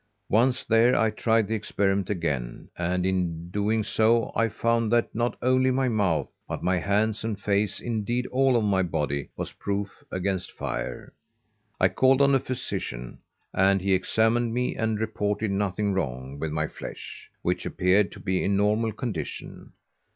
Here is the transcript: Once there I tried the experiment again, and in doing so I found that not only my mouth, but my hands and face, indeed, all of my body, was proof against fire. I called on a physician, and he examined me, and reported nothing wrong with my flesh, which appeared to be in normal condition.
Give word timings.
Once 0.31 0.65
there 0.65 0.95
I 0.95 1.11
tried 1.11 1.47
the 1.47 1.53
experiment 1.53 2.09
again, 2.09 2.69
and 2.75 3.05
in 3.05 3.51
doing 3.51 3.83
so 3.83 4.31
I 4.35 4.49
found 4.49 4.91
that 4.91 5.13
not 5.13 5.37
only 5.43 5.69
my 5.69 5.89
mouth, 5.89 6.31
but 6.47 6.63
my 6.63 6.79
hands 6.79 7.23
and 7.23 7.39
face, 7.39 7.79
indeed, 7.79 8.25
all 8.31 8.55
of 8.57 8.63
my 8.63 8.81
body, 8.81 9.29
was 9.37 9.51
proof 9.51 10.03
against 10.11 10.53
fire. 10.53 11.13
I 11.79 11.89
called 11.89 12.19
on 12.23 12.33
a 12.33 12.39
physician, 12.39 13.19
and 13.53 13.79
he 13.79 13.93
examined 13.93 14.55
me, 14.55 14.75
and 14.75 14.99
reported 14.99 15.51
nothing 15.51 15.93
wrong 15.93 16.39
with 16.39 16.51
my 16.51 16.65
flesh, 16.65 17.29
which 17.43 17.63
appeared 17.67 18.11
to 18.13 18.19
be 18.19 18.43
in 18.43 18.57
normal 18.57 18.93
condition. 18.93 19.71